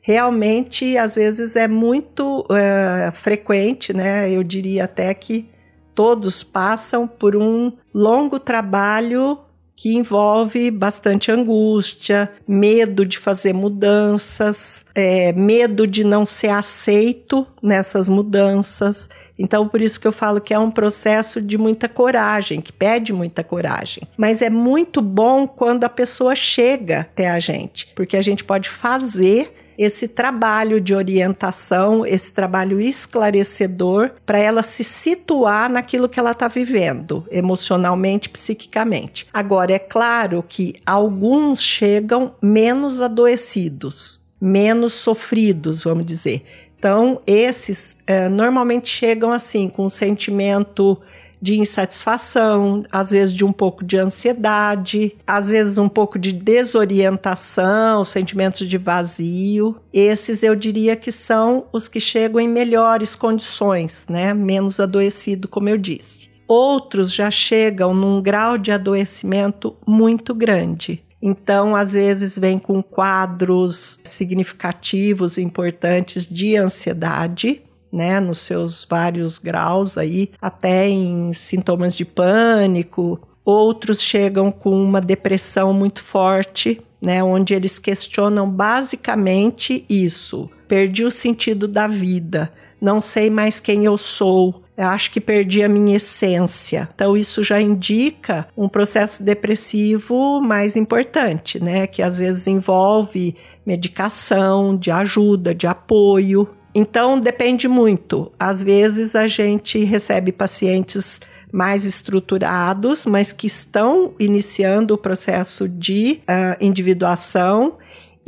realmente 0.01 0.97
às 0.97 1.15
vezes 1.15 1.55
é 1.55 1.69
muito 1.69 2.41
uh, 2.41 3.13
frequente, 3.13 3.93
né? 3.93 4.31
Eu 4.31 4.43
diria 4.43 4.85
até 4.85 5.13
que 5.15 5.49
todos 5.95 6.43
passam 6.43 7.07
por 7.07 7.37
um 7.37 7.73
longo 7.93 8.41
trabalho 8.41 9.39
que 9.79 9.95
envolve 9.95 10.73
bastante 10.73 11.31
angústia, 11.31 12.29
medo 12.49 13.07
de 13.07 13.17
fazer 13.17 13.53
mudanças, 13.53 14.85
é, 14.93 15.33
medo 15.33 15.87
de 15.87 16.03
não 16.03 16.27
ser 16.27 16.49
aceito 16.49 17.47
nessas 17.63 18.09
mudanças. 18.09 19.09
Então, 19.39 19.69
por 19.69 19.81
isso 19.81 20.01
que 20.01 20.09
eu 20.09 20.11
falo 20.11 20.41
que 20.41 20.53
é 20.53 20.59
um 20.59 20.69
processo 20.69 21.41
de 21.41 21.57
muita 21.57 21.89
coragem, 21.89 22.61
que 22.61 22.73
pede 22.73 23.13
muita 23.13 23.45
coragem. 23.45 24.03
Mas 24.17 24.43
é 24.43 24.51
muito 24.51 25.01
bom 25.01 25.47
quando 25.47 25.85
a 25.85 25.89
pessoa 25.89 26.35
chega 26.35 27.03
até 27.03 27.31
a 27.31 27.39
gente, 27.39 27.87
porque 27.95 28.17
a 28.17 28.23
gente 28.23 28.43
pode 28.43 28.69
fazer 28.69 29.58
esse 29.79 30.09
trabalho 30.09 30.81
de 30.81 30.93
orientação, 30.93 32.05
esse 32.05 32.33
trabalho 32.33 32.81
esclarecedor 32.81 34.11
para 34.27 34.39
ela 34.39 34.65
se 34.65 34.83
situar 34.83 35.71
naquilo 35.71 36.09
que 36.09 36.19
ela 36.19 36.33
está 36.33 36.49
vivendo, 36.49 37.25
emocionalmente, 37.31 38.29
psiquicamente. 38.29 39.29
Agora, 39.33 39.73
é 39.73 39.79
claro 39.79 40.45
que 40.47 40.75
alguns 40.85 41.63
chegam 41.63 42.35
menos 42.43 43.01
adoecidos, 43.01 44.21
menos 44.41 44.95
sofridos, 44.95 45.85
vamos 45.85 46.05
dizer. 46.05 46.45
Então, 46.77 47.21
esses 47.25 47.97
é, 48.05 48.29
normalmente 48.29 48.89
chegam 48.89 49.31
assim, 49.31 49.69
com 49.69 49.85
um 49.85 49.89
sentimento 49.89 51.01
de 51.41 51.59
insatisfação, 51.59 52.85
às 52.91 53.11
vezes 53.11 53.35
de 53.35 53.45
um 53.45 53.53
pouco 53.53 53.85
de 53.85 53.97
ansiedade, 53.97 55.17
às 55.27 55.49
vezes 55.49 55.79
um 55.79 55.89
pouco 55.89 56.19
de 56.19 56.33
desorientação, 56.33 58.05
sentimentos 58.05 58.69
de 58.69 58.79
vazio. 58.79 59.77
Esses 59.93 60.43
eu 60.43 60.55
diria 60.55 60.97
que 60.97 61.13
são 61.13 61.67
os 61.73 61.89
que 61.89 62.01
chegam 62.01 62.41
em 62.41 62.49
melhores 62.49 63.15
condições, 63.15 64.07
né? 64.09 64.35
Menos 64.35 64.81
adoecido, 64.81 65.49
como 65.49 65.69
eu 65.69 65.79
disse. 65.79 66.29
Outros 66.47 67.13
já 67.13 67.31
chegam 67.31 67.93
num 67.93 68.23
grau 68.23 68.57
de 68.57 68.73
adoecimento 68.73 69.77
muito 69.87 70.35
grande. 70.35 71.05
Então, 71.21 71.75
às 71.75 71.93
vezes, 71.93 72.39
vem 72.39 72.59
com 72.59 72.83
quadros 72.83 73.99
significativos, 74.05 75.37
importantes 75.37 76.27
de 76.29 76.57
ansiedade, 76.57 77.63
né, 77.93 78.21
nos 78.21 78.39
seus 78.39 78.85
vários 78.85 79.39
graus 79.39 79.97
aí, 79.97 80.31
até 80.41 80.89
em 80.89 81.33
sintomas 81.33 81.97
de 81.97 82.05
pânico. 82.05 83.21
Outros 83.45 84.03
chegam 84.03 84.51
com 84.53 84.71
uma 84.71 85.01
depressão 85.01 85.73
muito 85.73 86.03
forte, 86.03 86.81
né, 87.01 87.23
onde 87.23 87.55
eles 87.55 87.79
questionam 87.79 88.49
basicamente 88.49 89.85
isso: 89.89 90.51
perdi 90.67 91.05
o 91.05 91.11
sentido 91.11 91.67
da 91.67 91.87
vida, 91.87 92.53
não 92.81 93.01
sei 93.01 93.31
mais 93.31 93.59
quem 93.59 93.85
eu 93.85 93.97
sou, 93.97 94.63
eu 94.79 94.87
acho 94.87 95.11
que 95.11 95.21
perdi 95.21 95.65
a 95.65 95.69
minha 95.69 95.97
essência. 95.97 96.89
Então, 96.95 97.17
isso 97.17 97.43
já 97.43 97.61
indica 97.61 98.47
um 98.57 98.69
processo 98.69 99.25
depressivo 99.25 100.41
mais 100.41 100.77
importante, 100.77 101.63
né? 101.63 101.89
Que 101.89 102.01
às 102.01 102.21
vezes 102.21 102.47
envolve 102.47 103.35
medicação, 103.67 104.77
de 104.77 104.93
ajuda, 104.93 105.53
de 105.53 105.67
apoio. 105.67 106.49
Então, 106.79 107.19
depende 107.19 107.67
muito. 107.67 108.31
Às 108.39 108.63
vezes, 108.63 109.17
a 109.17 109.27
gente 109.27 109.83
recebe 109.83 110.31
pacientes 110.31 111.21
mais 111.53 111.85
estruturados, 111.85 113.05
mas 113.05 113.33
que 113.33 113.49
estão 113.49 114.15
iniciando 114.17 114.95
o 114.95 114.99
processo 114.99 115.69
de 115.69 116.21
uh, 116.23 116.57
individuação. 116.65 117.79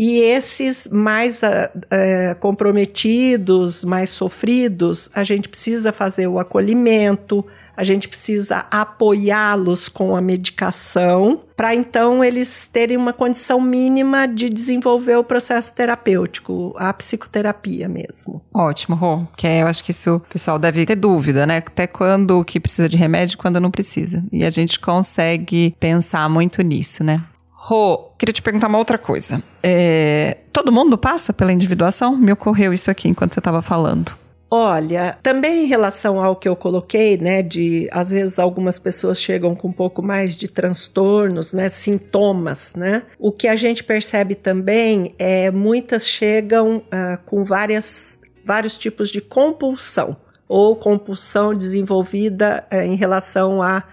E 0.02 0.23
esses 0.23 0.88
mais 0.88 1.42
uh, 1.42 2.35
comprometidos, 2.40 3.85
mais 3.85 4.09
sofridos, 4.09 5.11
a 5.14 5.23
gente 5.23 5.47
precisa 5.47 5.92
fazer 5.92 6.26
o 6.26 6.38
acolhimento, 6.38 7.45
a 7.76 7.85
gente 7.85 8.09
precisa 8.09 8.64
apoiá-los 8.71 9.90
com 9.90 10.16
a 10.16 10.23
medicação 10.23 11.42
para 11.54 11.75
então 11.75 12.25
eles 12.25 12.66
terem 12.66 12.97
uma 12.97 13.12
condição 13.12 13.61
mínima 13.61 14.26
de 14.26 14.49
desenvolver 14.49 15.16
o 15.16 15.25
processo 15.25 15.75
terapêutico, 15.75 16.75
a 16.78 16.95
psicoterapia 16.95 17.87
mesmo. 17.87 18.40
Ótimo, 18.54 18.97
Rô, 18.97 19.26
que 19.37 19.47
é, 19.47 19.61
eu 19.61 19.66
acho 19.66 19.85
que 19.85 19.90
isso 19.90 20.16
o 20.16 20.21
pessoal 20.21 20.59
deve 20.59 20.87
ter 20.87 20.97
dúvida, 20.97 21.47
né? 21.47 21.59
Até 21.59 21.87
quando 21.87 22.42
que 22.47 22.59
precisa 22.59 22.88
de 22.88 22.97
remédio 22.97 23.37
quando 23.37 23.61
não 23.61 23.71
precisa. 23.71 24.25
E 24.33 24.45
a 24.45 24.50
gente 24.50 24.80
consegue 24.80 25.76
pensar 25.78 26.26
muito 26.30 26.62
nisso, 26.62 27.04
né? 27.04 27.23
Rô, 27.62 28.12
queria 28.18 28.32
te 28.32 28.40
perguntar 28.40 28.68
uma 28.68 28.78
outra 28.78 28.96
coisa. 28.96 29.42
É, 29.62 30.38
todo 30.50 30.72
mundo 30.72 30.96
passa 30.96 31.30
pela 31.30 31.52
individuação? 31.52 32.16
Me 32.16 32.32
ocorreu 32.32 32.72
isso 32.72 32.90
aqui 32.90 33.06
enquanto 33.06 33.34
você 33.34 33.38
estava 33.38 33.60
falando. 33.60 34.12
Olha, 34.50 35.18
também 35.22 35.64
em 35.64 35.66
relação 35.66 36.24
ao 36.24 36.34
que 36.36 36.48
eu 36.48 36.56
coloquei, 36.56 37.18
né, 37.18 37.42
de 37.42 37.86
às 37.92 38.10
vezes 38.10 38.38
algumas 38.38 38.78
pessoas 38.78 39.20
chegam 39.20 39.54
com 39.54 39.68
um 39.68 39.72
pouco 39.72 40.02
mais 40.02 40.36
de 40.36 40.48
transtornos, 40.48 41.52
né, 41.52 41.68
sintomas, 41.68 42.74
né? 42.74 43.02
O 43.18 43.30
que 43.30 43.46
a 43.46 43.54
gente 43.54 43.84
percebe 43.84 44.34
também 44.34 45.14
é 45.18 45.50
muitas 45.50 46.08
chegam 46.08 46.78
uh, 46.78 47.18
com 47.26 47.44
várias, 47.44 48.22
vários 48.42 48.78
tipos 48.78 49.10
de 49.10 49.20
compulsão 49.20 50.16
ou 50.48 50.74
compulsão 50.76 51.54
desenvolvida 51.54 52.66
uh, 52.72 52.76
em 52.76 52.96
relação 52.96 53.62
a 53.62 53.84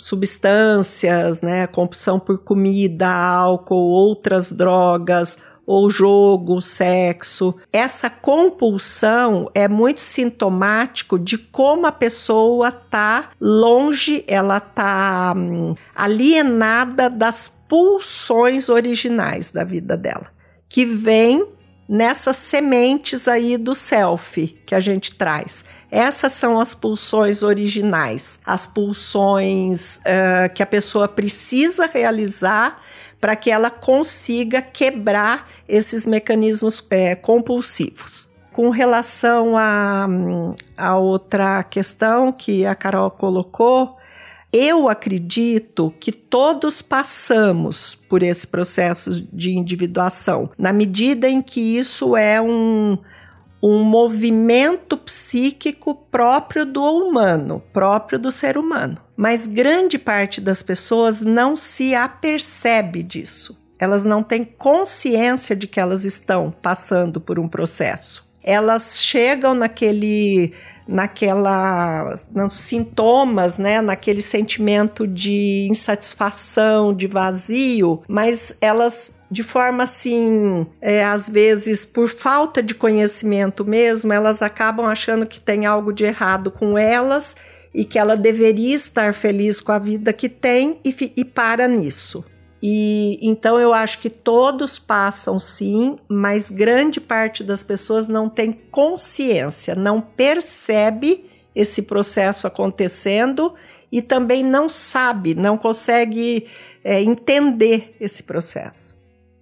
substâncias, 0.00 1.42
né, 1.42 1.66
compulsão 1.66 2.18
por 2.18 2.38
comida, 2.38 3.08
álcool, 3.08 3.90
outras 3.90 4.50
drogas 4.50 5.38
ou 5.66 5.88
jogo, 5.88 6.60
sexo. 6.60 7.54
Essa 7.72 8.10
compulsão 8.10 9.48
é 9.54 9.68
muito 9.68 10.00
sintomático 10.00 11.16
de 11.16 11.38
como 11.38 11.86
a 11.86 11.92
pessoa 11.92 12.72
tá 12.72 13.30
longe, 13.40 14.24
ela 14.26 14.58
tá 14.58 15.32
hum, 15.36 15.76
alienada 15.94 17.08
das 17.08 17.48
pulsões 17.68 18.68
originais 18.68 19.52
da 19.52 19.62
vida 19.62 19.96
dela, 19.96 20.26
que 20.68 20.84
vem 20.84 21.46
nessas 21.88 22.36
sementes 22.36 23.28
aí 23.28 23.56
do 23.56 23.74
self 23.74 24.48
que 24.66 24.74
a 24.74 24.80
gente 24.80 25.16
traz. 25.16 25.64
Essas 25.90 26.32
são 26.32 26.60
as 26.60 26.74
pulsões 26.74 27.42
originais, 27.42 28.38
as 28.46 28.66
pulsões 28.66 29.96
uh, 29.98 30.52
que 30.54 30.62
a 30.62 30.66
pessoa 30.66 31.08
precisa 31.08 31.86
realizar 31.86 32.80
para 33.20 33.34
que 33.34 33.50
ela 33.50 33.70
consiga 33.70 34.62
quebrar 34.62 35.48
esses 35.68 36.06
mecanismos 36.06 36.84
é, 36.90 37.14
compulsivos. 37.14 38.30
Com 38.52 38.70
relação 38.70 39.56
a, 39.56 40.08
a 40.76 40.96
outra 40.96 41.62
questão 41.62 42.32
que 42.32 42.64
a 42.64 42.74
Carol 42.74 43.10
colocou, 43.10 43.96
eu 44.52 44.88
acredito 44.88 45.94
que 46.00 46.10
todos 46.10 46.82
passamos 46.82 47.94
por 48.08 48.22
esse 48.22 48.46
processo 48.46 49.24
de 49.32 49.56
individuação, 49.56 50.50
na 50.58 50.72
medida 50.72 51.28
em 51.28 51.40
que 51.40 51.60
isso 51.60 52.16
é 52.16 52.40
um, 52.40 52.98
um 53.62 53.84
movimento 53.84 54.96
psíquico 54.96 55.94
próprio 55.94 56.64
do 56.64 56.82
humano, 56.82 57.62
próprio 57.72 58.18
do 58.18 58.30
ser 58.30 58.56
humano. 58.56 58.98
Mas 59.16 59.46
grande 59.46 59.98
parte 59.98 60.40
das 60.40 60.62
pessoas 60.62 61.20
não 61.22 61.54
se 61.54 61.94
apercebe 61.94 63.02
disso. 63.02 63.58
Elas 63.78 64.04
não 64.04 64.22
têm 64.22 64.44
consciência 64.44 65.54
de 65.54 65.66
que 65.66 65.80
elas 65.80 66.04
estão 66.04 66.50
passando 66.50 67.20
por 67.20 67.38
um 67.38 67.48
processo. 67.48 68.28
Elas 68.42 69.00
chegam 69.00 69.54
naquele 69.54 70.54
naquela 70.88 72.14
nos 72.34 72.56
sintomas, 72.56 73.58
né, 73.58 73.80
naquele 73.80 74.20
sentimento 74.20 75.06
de 75.06 75.68
insatisfação, 75.70 76.92
de 76.92 77.06
vazio, 77.06 78.02
mas 78.08 78.56
elas 78.60 79.14
de 79.30 79.42
forma 79.42 79.84
assim, 79.84 80.66
é, 80.80 81.04
às 81.04 81.28
vezes 81.28 81.84
por 81.84 82.08
falta 82.08 82.60
de 82.62 82.74
conhecimento 82.74 83.64
mesmo, 83.64 84.12
elas 84.12 84.42
acabam 84.42 84.86
achando 84.86 85.26
que 85.26 85.38
tem 85.38 85.66
algo 85.66 85.92
de 85.92 86.04
errado 86.04 86.50
com 86.50 86.76
elas 86.76 87.36
e 87.72 87.84
que 87.84 87.98
ela 87.98 88.16
deveria 88.16 88.74
estar 88.74 89.14
feliz 89.14 89.60
com 89.60 89.70
a 89.70 89.78
vida 89.78 90.12
que 90.12 90.28
tem 90.28 90.80
e, 90.84 91.12
e 91.16 91.24
para 91.24 91.68
nisso. 91.68 92.24
E 92.62 93.18
então 93.22 93.58
eu 93.58 93.72
acho 93.72 94.00
que 94.00 94.10
todos 94.10 94.78
passam 94.78 95.38
sim, 95.38 95.96
mas 96.08 96.50
grande 96.50 97.00
parte 97.00 97.42
das 97.42 97.62
pessoas 97.62 98.08
não 98.08 98.28
tem 98.28 98.52
consciência, 98.52 99.74
não 99.74 100.00
percebe 100.00 101.30
esse 101.54 101.82
processo 101.82 102.46
acontecendo 102.46 103.54
e 103.90 104.02
também 104.02 104.44
não 104.44 104.68
sabe, 104.68 105.34
não 105.34 105.56
consegue 105.56 106.46
é, 106.84 107.00
entender 107.00 107.96
esse 108.00 108.24
processo. 108.24 108.99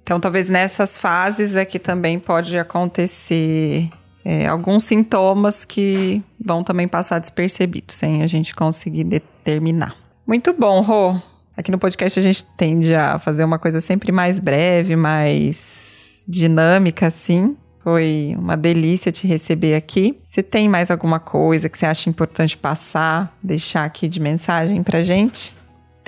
Então, 0.08 0.18
talvez 0.18 0.48
nessas 0.48 0.96
fases 0.96 1.54
é 1.54 1.66
que 1.66 1.78
também 1.78 2.18
pode 2.18 2.58
acontecer 2.58 3.90
é, 4.24 4.46
alguns 4.46 4.84
sintomas 4.84 5.66
que 5.66 6.22
vão 6.42 6.64
também 6.64 6.88
passar 6.88 7.18
despercebidos, 7.18 7.96
sem 7.96 8.22
a 8.22 8.26
gente 8.26 8.54
conseguir 8.54 9.04
determinar. 9.04 9.94
Muito 10.26 10.54
bom, 10.54 10.80
Rô. 10.80 11.20
Aqui 11.54 11.70
no 11.70 11.78
podcast 11.78 12.18
a 12.18 12.22
gente 12.22 12.42
tende 12.56 12.94
a 12.94 13.18
fazer 13.18 13.44
uma 13.44 13.58
coisa 13.58 13.82
sempre 13.82 14.10
mais 14.10 14.40
breve, 14.40 14.96
mais 14.96 16.24
dinâmica, 16.26 17.08
assim. 17.08 17.54
Foi 17.84 18.34
uma 18.38 18.56
delícia 18.56 19.12
te 19.12 19.26
receber 19.26 19.74
aqui. 19.74 20.18
Se 20.24 20.42
tem 20.42 20.70
mais 20.70 20.90
alguma 20.90 21.20
coisa 21.20 21.68
que 21.68 21.76
você 21.78 21.84
acha 21.84 22.08
importante 22.08 22.56
passar, 22.56 23.36
deixar 23.42 23.84
aqui 23.84 24.08
de 24.08 24.20
mensagem 24.20 24.82
pra 24.82 25.02
gente? 25.02 25.57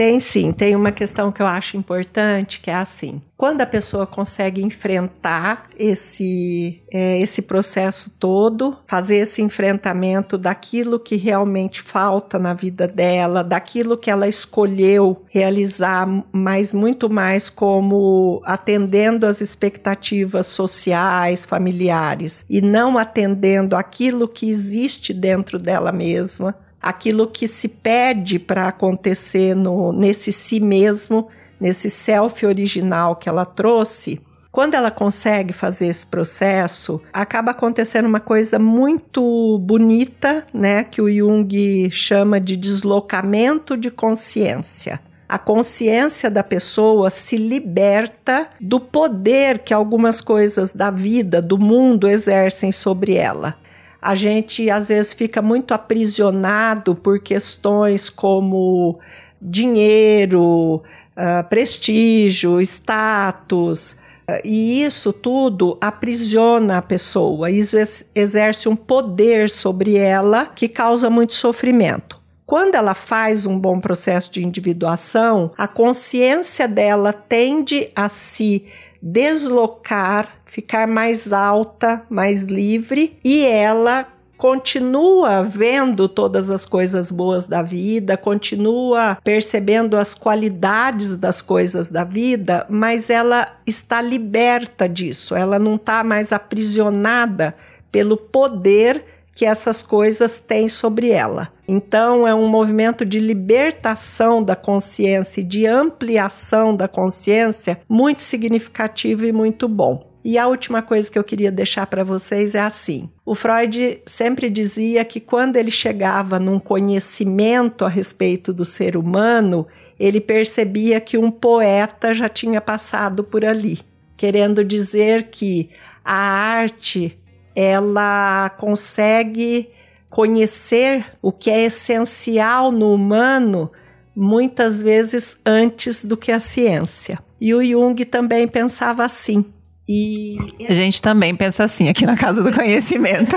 Tem 0.00 0.18
sim, 0.18 0.50
tem 0.50 0.74
uma 0.74 0.90
questão 0.90 1.30
que 1.30 1.42
eu 1.42 1.46
acho 1.46 1.76
importante, 1.76 2.58
que 2.60 2.70
é 2.70 2.74
assim: 2.74 3.20
quando 3.36 3.60
a 3.60 3.66
pessoa 3.66 4.06
consegue 4.06 4.62
enfrentar 4.62 5.68
esse, 5.78 6.82
é, 6.90 7.20
esse 7.20 7.42
processo 7.42 8.16
todo, 8.18 8.78
fazer 8.86 9.16
esse 9.16 9.42
enfrentamento 9.42 10.38
daquilo 10.38 10.98
que 10.98 11.16
realmente 11.16 11.82
falta 11.82 12.38
na 12.38 12.54
vida 12.54 12.88
dela, 12.88 13.44
daquilo 13.44 13.94
que 13.94 14.10
ela 14.10 14.26
escolheu 14.26 15.22
realizar, 15.28 16.08
mas 16.32 16.72
muito 16.72 17.10
mais 17.10 17.50
como 17.50 18.40
atendendo 18.46 19.26
às 19.26 19.42
expectativas 19.42 20.46
sociais, 20.46 21.44
familiares, 21.44 22.42
e 22.48 22.62
não 22.62 22.96
atendendo 22.96 23.76
aquilo 23.76 24.26
que 24.26 24.48
existe 24.48 25.12
dentro 25.12 25.58
dela 25.58 25.92
mesma 25.92 26.56
aquilo 26.81 27.27
que 27.27 27.47
se 27.47 27.69
pede 27.69 28.38
para 28.38 28.69
acontecer 28.69 29.55
no, 29.55 29.93
nesse 29.93 30.33
si 30.33 30.61
mesmo, 30.61 31.29
nesse 31.61 31.90
self 31.90 32.45
original 32.47 33.16
que 33.16 33.29
ela 33.29 33.45
trouxe, 33.45 34.21
quando 34.51 34.75
ela 34.75 34.90
consegue 34.90 35.53
fazer 35.53 35.87
esse 35.87 36.05
processo, 36.05 37.01
acaba 37.12 37.53
acontecendo 37.53 38.07
uma 38.07 38.19
coisa 38.19 38.59
muito 38.59 39.59
bonita, 39.61 40.45
né, 40.53 40.83
que 40.83 41.01
o 41.01 41.09
Jung 41.09 41.88
chama 41.90 42.40
de 42.40 42.57
deslocamento 42.57 43.77
de 43.77 43.90
consciência. 43.90 45.01
A 45.29 45.38
consciência 45.38 46.29
da 46.29 46.43
pessoa 46.43 47.09
se 47.11 47.37
liberta 47.37 48.49
do 48.61 48.81
poder 48.81 49.61
que 49.61 49.73
algumas 49.73 50.21
coisas 50.21 50.73
da 50.73 50.90
vida, 50.90 51.40
do 51.40 51.57
mundo 51.57 52.09
exercem 52.09 52.73
sobre 52.73 53.14
ela 53.14 53.55
a 54.00 54.14
gente 54.14 54.70
às 54.70 54.88
vezes 54.88 55.12
fica 55.12 55.42
muito 55.42 55.74
aprisionado 55.74 56.94
por 56.94 57.20
questões 57.20 58.08
como 58.08 58.98
dinheiro, 59.40 60.82
uh, 61.16 61.48
prestígio, 61.48 62.60
status. 62.60 63.92
Uh, 64.28 64.40
e 64.44 64.82
isso 64.84 65.12
tudo 65.12 65.76
aprisiona 65.80 66.78
a 66.78 66.82
pessoa, 66.82 67.50
isso 67.50 67.76
exerce 68.14 68.68
um 68.68 68.76
poder 68.76 69.50
sobre 69.50 69.96
ela 69.96 70.46
que 70.46 70.68
causa 70.68 71.10
muito 71.10 71.34
sofrimento. 71.34 72.20
Quando 72.46 72.74
ela 72.74 72.94
faz 72.94 73.46
um 73.46 73.56
bom 73.56 73.78
processo 73.78 74.32
de 74.32 74.44
individuação, 74.44 75.52
a 75.56 75.68
consciência 75.68 76.66
dela 76.66 77.12
tende 77.12 77.92
a 77.94 78.08
se 78.08 78.66
deslocar 79.00 80.39
ficar 80.50 80.86
mais 80.86 81.32
alta, 81.32 82.02
mais 82.10 82.42
livre 82.42 83.16
e 83.24 83.46
ela 83.46 84.06
continua 84.36 85.42
vendo 85.42 86.08
todas 86.08 86.50
as 86.50 86.64
coisas 86.64 87.10
boas 87.10 87.46
da 87.46 87.62
vida, 87.62 88.16
continua 88.16 89.18
percebendo 89.22 89.96
as 89.96 90.14
qualidades 90.14 91.14
das 91.14 91.42
coisas 91.42 91.90
da 91.90 92.04
vida, 92.04 92.66
mas 92.68 93.10
ela 93.10 93.54
está 93.66 94.00
liberta 94.00 94.88
disso, 94.88 95.36
ela 95.36 95.58
não 95.58 95.76
está 95.76 96.02
mais 96.02 96.32
aprisionada 96.32 97.54
pelo 97.92 98.16
poder 98.16 99.04
que 99.34 99.44
essas 99.44 99.82
coisas 99.82 100.38
têm 100.38 100.68
sobre 100.68 101.10
ela. 101.10 101.52
Então, 101.68 102.26
é 102.26 102.34
um 102.34 102.48
movimento 102.48 103.04
de 103.04 103.20
libertação 103.20 104.42
da 104.42 104.56
consciência 104.56 105.40
e 105.40 105.44
de 105.44 105.66
ampliação 105.66 106.74
da 106.74 106.88
consciência 106.88 107.80
muito 107.88 108.20
significativo 108.20 109.24
e 109.24 109.32
muito 109.32 109.68
bom. 109.68 110.10
E 110.22 110.37
a 110.37 110.46
última 110.46 110.83
coisa 110.83 111.11
que 111.11 111.18
eu 111.18 111.24
queria 111.24 111.50
deixar 111.50 111.87
para 111.87 112.04
vocês 112.04 112.54
é 112.54 112.61
assim: 112.61 113.09
o 113.24 113.35
Freud 113.35 114.02
sempre 114.06 114.50
dizia 114.50 115.04
que 115.04 115.18
quando 115.18 115.56
ele 115.56 115.70
chegava 115.70 116.38
num 116.38 116.59
conhecimento 116.59 117.85
a 117.85 117.88
respeito 117.88 118.52
do 118.52 118.64
ser 118.64 118.96
humano, 118.96 119.66
ele 119.98 120.20
percebia 120.20 121.00
que 121.00 121.16
um 121.16 121.30
poeta 121.30 122.12
já 122.12 122.28
tinha 122.28 122.61
passado 122.61 123.24
por 123.24 123.44
ali, 123.44 123.80
querendo 124.16 124.62
dizer 124.62 125.28
que 125.30 125.70
a 126.04 126.14
arte 126.14 127.18
ela 127.56 128.50
consegue 128.59 129.70
conhecer 130.11 131.06
o 131.22 131.33
que 131.33 131.50
é 131.50 131.64
essencial 131.64 132.70
no 132.70 132.92
humano 132.94 133.70
muitas 134.14 134.83
vezes 134.83 135.40
antes 135.46 136.04
do 136.04 136.16
que 136.16 136.33
a 136.33 136.40
ciência. 136.40 137.18
E 137.40 137.54
o 137.54 137.64
Jung 137.64 138.04
também 138.04 138.46
pensava 138.46 139.04
assim 139.04 139.44
E 139.92 140.38
a 140.68 140.72
gente 140.72 141.03
também 141.03 141.35
pensa 141.35 141.64
assim 141.64 141.88
aqui 141.88 142.07
na 142.07 142.16
Casa 142.16 142.44
do 142.44 142.53
Conhecimento. 142.53 143.35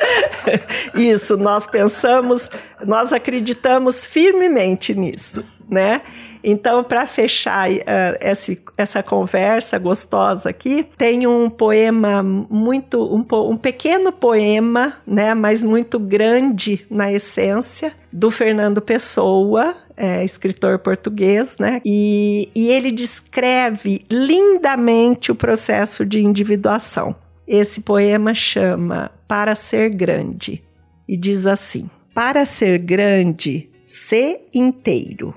Isso, 0.96 1.36
nós 1.36 1.66
pensamos, 1.66 2.50
nós 2.86 3.12
acreditamos 3.12 4.06
firmemente 4.06 4.94
nisso, 4.94 5.44
né? 5.68 6.00
Então, 6.42 6.82
para 6.82 7.06
fechar 7.06 7.68
uh, 7.68 7.82
esse, 8.18 8.62
essa 8.78 9.02
conversa 9.02 9.78
gostosa 9.78 10.48
aqui, 10.48 10.86
tem 10.96 11.26
um 11.26 11.50
poema 11.50 12.22
muito, 12.22 13.04
um, 13.04 13.26
um 13.50 13.56
pequeno 13.58 14.10
poema, 14.10 14.94
né, 15.06 15.34
mas 15.34 15.62
muito 15.62 15.98
grande 15.98 16.86
na 16.90 17.12
essência, 17.12 17.92
do 18.10 18.30
Fernando 18.30 18.80
Pessoa, 18.80 19.76
é, 19.98 20.24
escritor 20.24 20.78
português, 20.78 21.58
né? 21.58 21.82
E, 21.84 22.48
e 22.54 22.68
ele 22.68 22.90
descreve 22.90 24.04
lindamente 24.10 25.32
o 25.32 25.34
processo 25.34 26.06
de 26.06 26.20
individuação. 26.20 27.14
Esse 27.46 27.80
poema 27.80 28.34
chama 28.34 29.10
Para 29.26 29.54
Ser 29.54 29.90
Grande 29.90 30.62
e 31.08 31.16
diz 31.16 31.46
assim: 31.46 31.90
Para 32.14 32.44
ser 32.44 32.78
grande, 32.78 33.68
ser 33.86 34.46
inteiro 34.54 35.34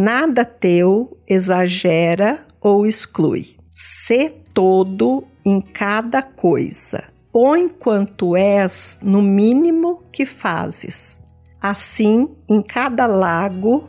Nada 0.00 0.44
teu 0.44 1.18
exagera 1.26 2.46
ou 2.60 2.86
exclui. 2.86 3.56
Sê 3.74 4.32
todo 4.54 5.24
em 5.44 5.60
cada 5.60 6.22
coisa. 6.22 7.02
Põe 7.32 7.68
quanto 7.68 8.36
és 8.36 9.00
no 9.02 9.20
mínimo 9.20 10.04
que 10.12 10.24
fazes. 10.24 11.20
Assim, 11.60 12.28
em 12.48 12.62
cada 12.62 13.06
lago, 13.06 13.88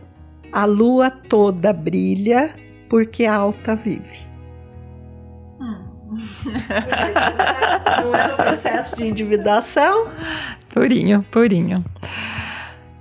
a 0.51 0.65
lua 0.65 1.09
toda 1.09 1.71
brilha, 1.71 2.55
porque 2.89 3.25
alta 3.25 3.75
vive. 3.75 4.27
Hum. 5.59 5.83
Não 8.01 8.15
é 8.15 8.33
um 8.33 8.35
processo 8.35 8.95
de 8.95 9.07
individuação? 9.07 10.07
Purinho, 10.73 11.23
purinho. 11.31 11.83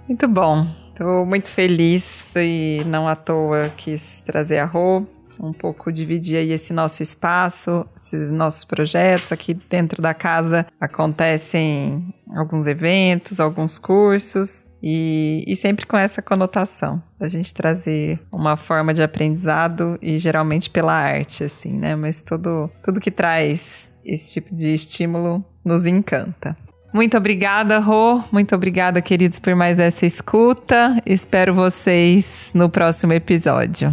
Muito 0.06 0.28
bom. 0.28 0.66
Estou 0.90 1.24
muito 1.24 1.48
feliz 1.48 2.28
e 2.34 2.82
não 2.86 3.06
à 3.06 3.14
toa 3.14 3.68
quis 3.76 4.20
trazer 4.22 4.58
a 4.58 4.64
Rô, 4.64 5.06
um 5.38 5.52
pouco 5.52 5.92
dividir 5.92 6.38
aí 6.38 6.50
esse 6.50 6.72
nosso 6.72 7.02
espaço, 7.02 7.86
esses 7.96 8.30
nossos 8.30 8.64
projetos. 8.64 9.30
Aqui 9.30 9.54
dentro 9.54 10.02
da 10.02 10.12
casa 10.12 10.66
acontecem 10.80 12.12
alguns 12.34 12.66
eventos, 12.66 13.38
alguns 13.38 13.78
cursos. 13.78 14.66
E, 14.82 15.44
e, 15.46 15.56
sempre 15.56 15.84
com 15.84 15.96
essa 15.96 16.22
conotação 16.22 17.02
da 17.18 17.26
gente 17.26 17.52
trazer 17.52 18.20
uma 18.30 18.56
forma 18.56 18.94
de 18.94 19.02
aprendizado 19.02 19.98
e 20.00 20.18
geralmente 20.18 20.70
pela 20.70 20.92
arte, 20.92 21.42
assim, 21.42 21.72
né? 21.76 21.96
Mas 21.96 22.22
tudo, 22.22 22.70
tudo 22.84 23.00
que 23.00 23.10
traz 23.10 23.90
esse 24.04 24.34
tipo 24.34 24.54
de 24.54 24.72
estímulo 24.72 25.44
nos 25.64 25.84
encanta. 25.84 26.56
Muito 26.92 27.16
obrigada, 27.16 27.78
Rô. 27.78 28.22
Muito 28.32 28.54
obrigada, 28.54 29.02
queridos, 29.02 29.38
por 29.38 29.54
mais 29.54 29.78
essa 29.78 30.06
escuta. 30.06 31.00
Espero 31.04 31.54
vocês 31.54 32.52
no 32.54 32.70
próximo 32.70 33.12
episódio. 33.12 33.92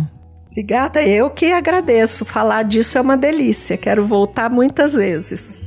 Obrigada, 0.49 1.03
eu 1.03 1.29
que 1.29 1.51
agradeço. 1.51 2.23
Falar 2.23 2.63
disso 2.63 2.97
é 2.97 3.01
uma 3.01 3.17
delícia. 3.17 3.77
Quero 3.77 4.07
voltar 4.07 4.49
muitas 4.49 4.93
vezes. 4.93 5.59